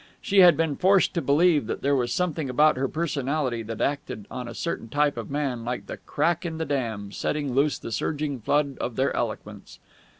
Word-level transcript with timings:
She 0.19 0.39
had 0.39 0.57
been 0.57 0.77
forced 0.77 1.13
to 1.13 1.21
believe 1.21 1.67
that 1.67 1.83
there 1.83 1.95
was 1.95 2.11
something 2.11 2.49
about 2.49 2.75
her 2.75 2.87
personality 2.87 3.61
that 3.61 3.81
acted 3.81 4.25
on 4.31 4.47
a 4.47 4.55
certain 4.55 4.89
type 4.89 5.15
of 5.15 5.29
man 5.29 5.63
like 5.63 5.85
the 5.85 5.97
crack 5.97 6.43
in 6.43 6.57
the 6.57 6.65
dam, 6.65 7.11
setting 7.11 7.53
loose 7.53 7.77
the 7.77 7.91
surging 7.91 8.39
flood 8.39 8.79
of 8.79 8.95
their 8.95 9.15
eloquence. 9.15 9.77